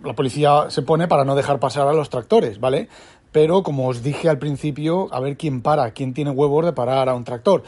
la 0.05 0.15
policía 0.15 0.67
se 0.69 0.83
pone 0.83 1.09
para 1.09 1.25
no 1.25 1.35
dejar 1.35 1.61
pasar 1.61 1.87
a 1.89 1.93
los 1.93 2.11
tractores, 2.11 2.61
¿vale? 2.61 2.89
Pero 3.31 3.63
como 3.63 3.89
os 3.89 4.03
dije 4.03 4.29
al 4.29 4.39
principio, 4.39 5.09
a 5.13 5.21
ver 5.21 5.37
quién 5.37 5.63
para, 5.63 5.91
quién 5.93 6.13
tiene 6.13 6.31
huevos 6.31 6.65
de 6.65 6.73
parar 6.73 7.09
a 7.09 7.15
un 7.15 7.25
tractor. 7.25 7.63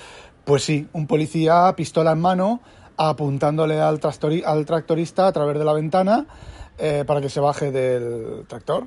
Pues 0.45 0.63
sí, 0.63 0.89
un 0.93 1.07
policía, 1.07 1.73
pistola 1.77 2.13
en 2.13 2.21
mano, 2.21 2.61
apuntándole 2.97 3.81
al, 3.81 4.01
al 4.45 4.67
tractorista 4.67 5.27
a 5.27 5.33
través 5.33 5.59
de 5.59 5.65
la 5.65 5.73
ventana 5.73 6.27
eh, 6.79 7.05
para 7.07 7.21
que 7.21 7.29
se 7.29 7.41
baje 7.41 7.71
del 7.71 8.47
tractor 8.47 8.87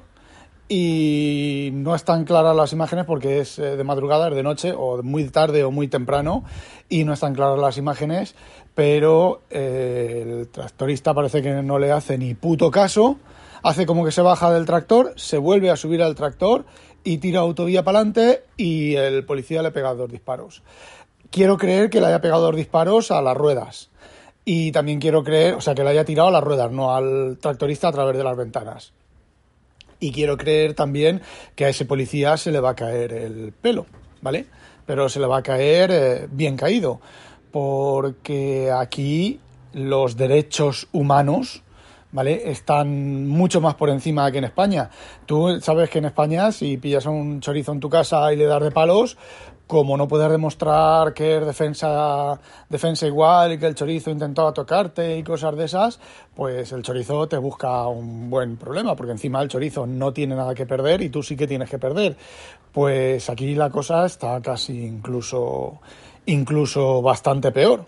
y 0.69 1.69
no 1.73 1.95
están 1.95 2.25
claras 2.25 2.55
las 2.55 2.73
imágenes 2.73 3.05
porque 3.05 3.39
es 3.39 3.57
eh, 3.57 3.77
de 3.77 3.83
madrugada, 3.83 4.27
es 4.29 4.35
de 4.35 4.43
noche 4.43 4.73
o 4.75 5.01
muy 5.01 5.23
tarde 5.29 5.63
o 5.63 5.71
muy 5.71 5.87
temprano 5.87 6.43
y 6.89 7.03
no 7.05 7.13
están 7.13 7.33
claras 7.33 7.59
las 7.59 7.77
imágenes, 7.77 8.35
pero 8.75 9.41
eh, 9.49 10.23
el 10.25 10.49
tractorista 10.49 11.13
parece 11.13 11.41
que 11.41 11.61
no 11.61 11.79
le 11.79 11.91
hace 11.91 12.17
ni 12.17 12.33
puto 12.33 12.69
caso, 12.69 13.17
hace 13.63 13.85
como 13.85 14.03
que 14.03 14.11
se 14.11 14.21
baja 14.21 14.51
del 14.51 14.65
tractor, 14.65 15.13
se 15.15 15.37
vuelve 15.37 15.69
a 15.69 15.77
subir 15.77 16.03
al 16.03 16.15
tractor 16.15 16.65
y 17.03 17.19
tira 17.19 17.39
autovía 17.39 17.83
para 17.83 17.99
adelante 17.99 18.43
y 18.57 18.95
el 18.95 19.25
policía 19.25 19.61
le 19.61 19.71
pega 19.71 19.93
dos 19.93 20.11
disparos. 20.11 20.63
Quiero 21.31 21.57
creer 21.57 21.89
que 21.89 22.01
le 22.01 22.07
haya 22.07 22.21
pegado 22.21 22.41
dos 22.41 22.55
disparos 22.55 23.11
a 23.11 23.21
las 23.21 23.35
ruedas. 23.35 23.89
Y 24.45 24.71
también 24.71 25.01
quiero 25.01 25.25
creer, 25.25 25.55
o 25.55 25.61
sea, 25.61 25.75
que 25.75 25.83
le 25.83 25.89
haya 25.89 26.05
tirado 26.05 26.29
a 26.29 26.31
las 26.31 26.43
ruedas, 26.43 26.71
no 26.71 26.95
al 26.95 27.37
tractorista 27.41 27.89
a 27.89 27.91
través 27.91 28.17
de 28.17 28.23
las 28.23 28.37
ventanas 28.37 28.93
y 29.99 30.11
quiero 30.11 30.37
creer 30.37 30.73
también 30.73 31.21
que 31.55 31.65
a 31.65 31.69
ese 31.69 31.85
policía 31.85 32.37
se 32.37 32.51
le 32.51 32.59
va 32.59 32.71
a 32.71 32.75
caer 32.75 33.13
el 33.13 33.53
pelo, 33.53 33.85
¿vale? 34.21 34.45
Pero 34.85 35.09
se 35.09 35.19
le 35.19 35.27
va 35.27 35.37
a 35.37 35.43
caer 35.43 35.91
eh, 35.91 36.27
bien 36.31 36.55
caído, 36.55 37.01
porque 37.51 38.71
aquí 38.71 39.39
los 39.73 40.17
derechos 40.17 40.87
humanos, 40.91 41.63
¿vale? 42.11 42.49
Están 42.49 43.27
mucho 43.27 43.61
más 43.61 43.75
por 43.75 43.89
encima 43.89 44.31
que 44.31 44.37
en 44.37 44.45
España. 44.45 44.89
Tú 45.25 45.59
sabes 45.61 45.89
que 45.89 45.99
en 45.99 46.05
España, 46.05 46.51
si 46.51 46.77
pillas 46.77 47.05
a 47.05 47.09
un 47.09 47.41
chorizo 47.41 47.71
en 47.71 47.79
tu 47.79 47.89
casa 47.89 48.31
y 48.31 48.37
le 48.37 48.45
das 48.45 48.63
de 48.63 48.71
palos, 48.71 49.17
como 49.67 49.97
no 49.97 50.07
puedes 50.07 50.31
demostrar 50.31 51.13
que 51.13 51.37
es 51.37 51.45
defensa, 51.45 52.39
defensa 52.69 53.05
igual 53.05 53.53
y 53.53 53.57
que 53.59 53.67
el 53.67 53.75
chorizo 53.75 54.09
intentaba 54.09 54.53
tocarte 54.53 55.17
y 55.17 55.23
cosas 55.23 55.55
de 55.57 55.65
esas, 55.65 55.99
pues 56.35 56.71
el 56.71 56.81
chorizo 56.81 57.27
te 57.27 57.37
busca 57.37 57.85
un 57.87 58.29
buen 58.29 58.55
problema, 58.55 58.95
porque 58.95 59.11
encima 59.11 59.41
el 59.41 59.49
chorizo 59.49 59.85
no 59.85 60.13
tiene 60.13 60.35
nada 60.35 60.55
que 60.55 60.65
perder 60.65 61.01
y 61.01 61.09
tú 61.09 61.21
sí 61.21 61.35
que 61.35 61.47
tienes 61.47 61.69
que 61.69 61.77
perder. 61.77 62.15
Pues 62.71 63.29
aquí 63.29 63.55
la 63.55 63.69
cosa 63.69 64.05
está 64.05 64.41
casi 64.41 64.85
incluso, 64.85 65.79
incluso 66.25 67.01
bastante 67.01 67.51
peor. 67.51 67.85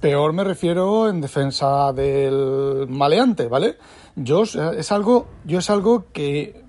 Peor 0.00 0.32
me 0.32 0.44
refiero 0.44 1.08
en 1.08 1.20
defensa 1.20 1.92
del 1.92 2.86
maleante, 2.88 3.48
¿vale? 3.48 3.76
Yo 4.14 4.42
es 4.42 4.92
algo, 4.92 5.26
yo 5.44 5.58
es 5.58 5.70
algo 5.70 6.04
que 6.12 6.67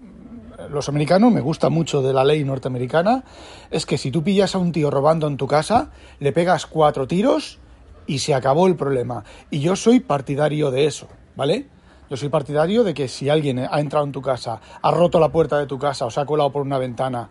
los 0.69 0.89
americanos, 0.89 1.31
me 1.31 1.41
gusta 1.41 1.69
mucho 1.69 2.01
de 2.01 2.13
la 2.13 2.23
ley 2.23 2.43
norteamericana, 2.43 3.23
es 3.71 3.85
que 3.85 3.97
si 3.97 4.11
tú 4.11 4.23
pillas 4.23 4.55
a 4.55 4.57
un 4.57 4.71
tío 4.71 4.91
robando 4.91 5.27
en 5.27 5.37
tu 5.37 5.47
casa, 5.47 5.91
le 6.19 6.31
pegas 6.31 6.65
cuatro 6.65 7.07
tiros 7.07 7.59
y 8.07 8.19
se 8.19 8.33
acabó 8.33 8.67
el 8.67 8.75
problema. 8.75 9.23
Y 9.49 9.59
yo 9.59 9.75
soy 9.75 9.99
partidario 9.99 10.71
de 10.71 10.85
eso, 10.85 11.07
¿vale? 11.35 11.67
Yo 12.09 12.17
soy 12.17 12.29
partidario 12.29 12.83
de 12.83 12.93
que 12.93 13.07
si 13.07 13.29
alguien 13.29 13.59
ha 13.59 13.79
entrado 13.79 14.05
en 14.05 14.11
tu 14.11 14.21
casa, 14.21 14.59
ha 14.81 14.91
roto 14.91 15.19
la 15.19 15.29
puerta 15.29 15.59
de 15.59 15.67
tu 15.67 15.77
casa 15.77 16.05
o 16.05 16.09
se 16.09 16.19
ha 16.19 16.25
colado 16.25 16.51
por 16.51 16.63
una 16.63 16.79
ventana 16.79 17.29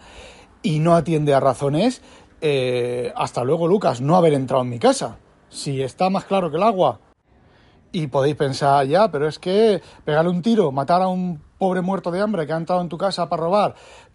y 0.62 0.78
no 0.78 0.94
atiende 0.94 1.34
a 1.34 1.40
razones, 1.40 2.00
eh, 2.40 3.12
hasta 3.16 3.42
luego, 3.42 3.66
Lucas, 3.66 4.00
no 4.00 4.16
haber 4.16 4.34
entrado 4.34 4.62
en 4.62 4.70
mi 4.70 4.78
casa. 4.78 5.18
Si 5.48 5.82
está 5.82 6.10
más 6.10 6.24
claro 6.24 6.50
que 6.50 6.56
el 6.56 6.62
agua. 6.62 7.00
Y 7.90 8.06
podéis 8.06 8.36
pensar, 8.36 8.86
ya, 8.86 9.10
pero 9.10 9.26
es 9.26 9.38
que 9.38 9.80
pegarle 10.04 10.30
un 10.30 10.42
tiro, 10.42 10.70
matar 10.70 11.02
a 11.02 11.08
un 11.08 11.42
pobre 11.58 11.80
muerto 11.80 12.10
de 12.10 12.20
hambre 12.20 12.46
que 12.46 12.52
ha 12.52 12.56
entrado 12.56 12.80
en 12.80 12.88
tu 12.88 12.96
casa 12.96 13.28
para 13.28 13.42
robar, 13.42 13.74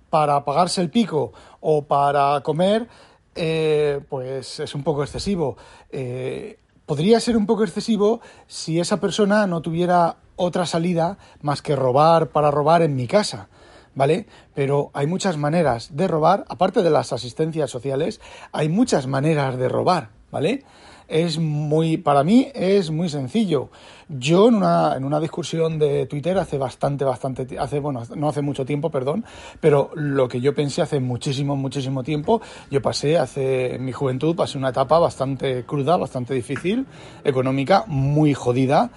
para 0.10 0.44
pagarse 0.46 0.82
el 0.82 0.90
pico 0.90 1.34
o 1.60 1.86
para 1.86 2.42
comer, 2.42 2.88
eh, 3.36 4.00
pues 4.10 4.60
es 4.60 4.76
un 4.76 4.84
poco 4.84 5.04
excesivo. 5.04 5.58
Eh, 5.92 6.60
podría 6.86 7.20
ser 7.20 7.38
un 7.38 7.46
poco 7.46 7.64
excesivo 7.64 8.22
si 8.48 8.80
esa 8.80 9.00
persona 9.00 9.48
no 9.48 9.62
tuviera 9.62 10.18
otra 10.36 10.66
salida 10.66 11.18
más 11.42 11.62
que 11.62 11.76
robar 11.76 12.30
para 12.30 12.52
robar 12.52 12.82
en 12.82 12.96
mi 12.96 13.08
casa. 13.08 13.50
¿Vale? 13.96 14.26
Pero 14.56 14.90
hay 14.96 15.06
muchas 15.06 15.38
maneras 15.38 15.96
de 15.96 16.08
robar, 16.08 16.46
aparte 16.50 16.82
de 16.82 16.90
las 16.90 17.14
asistencias 17.14 17.70
sociales, 17.70 18.22
hay 18.52 18.68
muchas 18.68 19.06
maneras 19.06 19.56
de 19.56 19.70
robar, 19.70 20.10
¿vale? 20.32 20.64
Es 21.08 21.38
muy, 21.40 21.98
para 21.98 22.24
mí 22.24 22.48
es 22.54 22.92
muy 22.92 23.10
sencillo. 23.10 23.70
Yo 24.10 24.50
en 24.50 24.56
una, 24.56 24.96
en 24.96 25.04
una 25.04 25.20
discusión 25.20 25.80
de 25.80 26.06
Twitter 26.06 26.38
hace 26.38 26.58
bastante, 26.58 27.06
bastante, 27.06 27.58
hace, 27.58 27.80
bueno, 27.80 28.04
no 28.16 28.30
hace 28.30 28.42
mucho 28.42 28.66
tiempo, 28.66 28.90
perdón, 28.90 29.26
pero 29.60 29.92
lo 29.96 30.28
que 30.28 30.42
yo 30.42 30.54
pensé 30.54 30.82
hace 30.82 31.00
muchísimo, 31.00 31.56
muchísimo 31.56 32.04
tiempo, 32.04 32.42
yo 32.70 32.82
pasé 32.82 33.18
hace, 33.18 33.76
en 33.76 33.86
mi 33.86 33.92
juventud, 33.92 34.36
pasé 34.36 34.58
una 34.58 34.70
etapa 34.70 35.00
bastante 35.00 35.66
cruda, 35.66 35.98
bastante 35.98 36.34
difícil, 36.34 36.86
económica, 37.24 37.86
muy 37.88 38.34
jodida, 38.34 38.92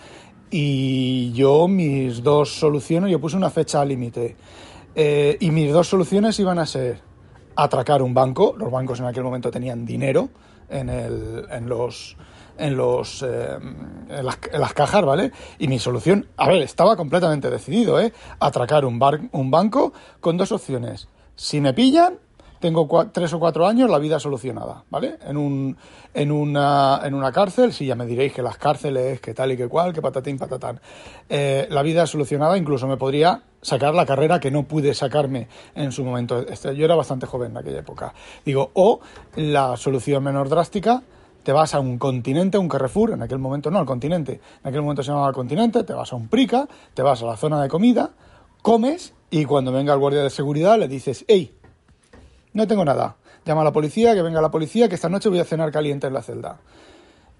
Y 0.50 1.32
yo, 1.32 1.66
mis 1.66 2.22
dos 2.22 2.54
soluciones, 2.54 3.10
yo 3.10 3.20
puse 3.20 3.36
una 3.36 3.50
fecha 3.50 3.84
límite. 3.84 4.36
Eh, 4.94 5.36
y 5.40 5.50
mis 5.50 5.72
dos 5.72 5.88
soluciones 5.88 6.38
iban 6.38 6.60
a 6.60 6.66
ser 6.66 7.00
atracar 7.56 8.00
un 8.00 8.14
banco. 8.14 8.54
Los 8.56 8.70
bancos 8.70 9.00
en 9.00 9.06
aquel 9.06 9.24
momento 9.24 9.50
tenían 9.50 9.84
dinero 9.84 10.28
en, 10.68 10.88
el, 10.88 11.46
en 11.50 11.68
los 11.68 12.16
en, 12.58 12.76
los, 12.76 13.22
eh, 13.22 13.58
en, 14.08 14.24
las, 14.24 14.74
cajas, 14.74 15.04
¿vale? 15.04 15.32
Y 15.58 15.68
mi 15.68 15.78
solución, 15.78 16.26
a 16.36 16.48
ver, 16.48 16.62
estaba 16.62 16.96
completamente 16.96 17.50
decidido, 17.50 18.00
¿eh? 18.00 18.12
Atracar 18.40 18.84
un, 18.84 18.98
bar, 18.98 19.20
un 19.32 19.50
banco 19.50 19.92
con 20.20 20.36
dos 20.36 20.52
opciones. 20.52 21.08
Si 21.34 21.60
me 21.60 21.74
pillan, 21.74 22.18
tengo 22.60 22.88
tres 23.12 23.32
o 23.32 23.38
cuatro 23.38 23.66
años 23.66 23.90
la 23.90 23.98
vida 23.98 24.18
solucionada, 24.18 24.84
¿vale? 24.90 25.18
En, 25.26 25.36
un, 25.36 25.76
en, 26.14 26.30
una, 26.30 27.00
en 27.04 27.14
una 27.14 27.32
cárcel, 27.32 27.72
si 27.72 27.86
ya 27.86 27.94
me 27.94 28.06
diréis 28.06 28.32
que 28.32 28.42
las 28.42 28.56
cárceles, 28.56 29.20
que 29.20 29.34
tal 29.34 29.52
y 29.52 29.56
que 29.56 29.68
cual, 29.68 29.92
que 29.92 30.02
patatín, 30.02 30.38
patatán. 30.38 30.80
Eh, 31.28 31.66
la 31.70 31.82
vida 31.82 32.06
solucionada, 32.06 32.56
incluso 32.56 32.86
me 32.86 32.96
podría 32.96 33.42
sacar 33.62 33.94
la 33.94 34.06
carrera 34.06 34.38
que 34.38 34.50
no 34.50 34.62
pude 34.64 34.94
sacarme 34.94 35.48
en 35.74 35.92
su 35.92 36.04
momento. 36.04 36.38
Este, 36.40 36.74
yo 36.76 36.84
era 36.84 36.94
bastante 36.94 37.26
joven 37.26 37.50
en 37.52 37.56
aquella 37.58 37.80
época. 37.80 38.14
Digo, 38.44 38.70
o 38.74 39.00
la 39.34 39.76
solución 39.76 40.22
menor 40.22 40.48
drástica, 40.48 41.02
te 41.42 41.52
vas 41.52 41.74
a 41.74 41.80
un 41.80 41.96
continente, 41.96 42.58
un 42.58 42.68
Carrefour, 42.68 43.12
en 43.12 43.22
aquel 43.22 43.38
momento 43.38 43.70
no, 43.70 43.78
al 43.78 43.86
continente, 43.86 44.40
en 44.64 44.68
aquel 44.68 44.82
momento 44.82 45.04
se 45.04 45.12
llamaba 45.12 45.32
continente, 45.32 45.84
te 45.84 45.92
vas 45.92 46.12
a 46.12 46.16
un 46.16 46.26
Prica, 46.26 46.66
te 46.92 47.02
vas 47.02 47.22
a 47.22 47.26
la 47.26 47.36
zona 47.36 47.62
de 47.62 47.68
comida, 47.68 48.10
comes 48.62 49.14
y 49.30 49.44
cuando 49.44 49.70
venga 49.70 49.92
el 49.92 50.00
guardia 50.00 50.24
de 50.24 50.30
seguridad 50.30 50.76
le 50.76 50.88
dices, 50.88 51.24
hey, 51.28 51.55
no 52.56 52.66
tengo 52.66 52.84
nada. 52.84 53.16
Llama 53.44 53.60
a 53.60 53.64
la 53.64 53.72
policía, 53.72 54.14
que 54.14 54.22
venga 54.22 54.40
la 54.40 54.50
policía, 54.50 54.88
que 54.88 54.94
esta 54.94 55.08
noche 55.08 55.28
voy 55.28 55.38
a 55.38 55.44
cenar 55.44 55.70
caliente 55.70 56.06
en 56.06 56.14
la 56.14 56.22
celda. 56.22 56.58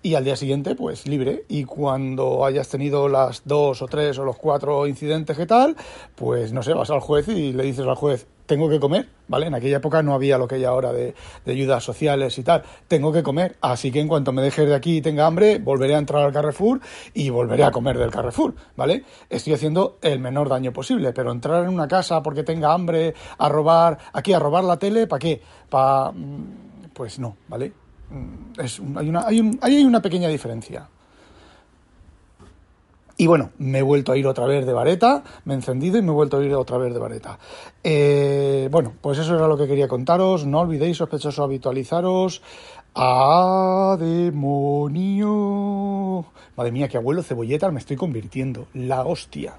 Y 0.07 0.15
al 0.15 0.23
día 0.23 0.37
siguiente, 0.37 0.77
pues 0.77 1.09
libre. 1.09 1.47
Y 1.49 1.65
cuando 1.65 2.47
hayas 2.47 2.69
tenido 2.69 3.09
las 3.09 3.43
dos 3.45 3.83
o 3.83 3.89
tres 3.89 4.17
o 4.21 4.25
los 4.25 4.37
cuatro 4.37 4.87
incidentes 4.87 5.37
que 5.37 5.47
tal, 5.47 5.75
pues 6.15 6.53
no 6.53 6.63
sé, 6.63 6.75
vas 6.75 6.91
al 6.91 7.01
juez 7.01 7.27
y 7.27 7.53
le 7.53 7.65
dices 7.65 7.85
al 7.85 7.97
juez, 7.97 8.25
tengo 8.47 8.71
que 8.71 8.79
comer, 8.79 9.09
¿vale? 9.27 9.49
En 9.49 9.55
aquella 9.57 9.79
época 9.79 10.05
no 10.05 10.15
había 10.15 10.39
lo 10.39 10.47
que 10.47 10.55
hay 10.55 10.65
ahora 10.65 10.93
de, 10.93 11.17
ayudas 11.45 11.83
sociales 11.83 12.39
y 12.39 12.45
tal. 12.45 12.63
Tengo 12.87 13.13
que 13.13 13.25
comer. 13.25 13.57
Así 13.61 13.91
que 13.91 13.99
en 13.99 14.07
cuanto 14.07 14.31
me 14.31 14.43
deje 14.43 14.65
de 14.65 14.77
aquí 14.77 14.99
y 14.99 15.03
tenga 15.03 15.27
hambre, 15.27 15.59
volveré 15.59 15.97
a 15.97 15.99
entrar 15.99 16.23
al 16.23 16.33
Carrefour 16.33 16.81
y 17.13 17.29
volveré 17.31 17.65
a 17.65 17.73
comer 17.73 17.99
del 17.99 18.13
Carrefour, 18.13 18.55
¿vale? 18.77 19.03
Estoy 19.29 19.55
haciendo 19.55 19.99
el 20.03 20.21
menor 20.21 20.49
daño 20.49 20.73
posible, 20.73 21.15
pero 21.15 21.33
entrar 21.33 21.65
en 21.65 21.71
una 21.71 21.89
casa 21.89 22.23
porque 22.23 22.45
tenga 22.45 22.73
hambre, 22.73 23.13
a 23.39 23.49
robar, 23.49 23.99
aquí 24.13 24.33
a 24.33 24.39
robar 24.39 24.63
la 24.63 24.79
tele, 24.79 25.09
¿para 25.09 25.19
qué? 25.19 25.43
Para... 25.69 26.13
Mm, 26.13 26.67
pues 26.95 27.19
no, 27.19 27.37
¿vale? 27.49 27.73
Mm, 28.11 28.61
es, 28.61 28.81
hay, 28.97 29.09
una, 29.09 29.27
hay, 29.27 29.59
hay 29.61 29.85
una 29.85 30.03
pequeña 30.03 30.29
diferencia. 30.29 30.89
Y 33.19 33.27
bueno, 33.27 33.51
me 33.59 33.79
he 33.79 33.83
vuelto 33.83 34.13
a 34.13 34.19
ir 34.19 34.27
otra 34.27 34.45
vez 34.45 34.67
de 34.67 34.75
vareta, 34.75 35.25
me 35.47 35.55
he 35.55 35.57
encendido 35.57 35.97
y 35.97 36.03
me 36.03 36.09
he 36.09 36.15
vuelto 36.15 36.37
a 36.37 36.45
ir 36.45 36.53
otra 36.55 36.77
vez 36.77 36.93
de 36.93 36.99
vareta. 36.99 37.39
Eh, 37.83 38.69
bueno, 38.71 38.93
pues 39.01 39.19
eso 39.19 39.35
era 39.35 39.49
lo 39.49 39.57
que 39.57 39.67
quería 39.67 39.89
contaros. 39.89 40.45
No 40.45 40.61
olvidéis, 40.61 40.99
sospechosos, 40.99 41.43
habitualizaros. 41.43 42.43
¡A 42.95 43.97
demonio! 43.99 45.27
Madre 46.57 46.73
mía, 46.73 46.89
qué 46.89 46.99
abuelo 46.99 47.23
cebolleta 47.23 47.71
me 47.71 47.79
estoy 47.79 47.97
convirtiendo. 47.97 48.67
La 48.75 49.03
hostia. 49.05 49.55